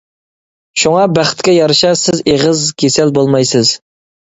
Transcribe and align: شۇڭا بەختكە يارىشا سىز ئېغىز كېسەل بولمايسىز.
شۇڭا 0.83 1.03
بەختكە 1.19 1.55
يارىشا 1.57 1.95
سىز 2.03 2.27
ئېغىز 2.27 2.67
كېسەل 2.83 3.19
بولمايسىز. 3.23 3.81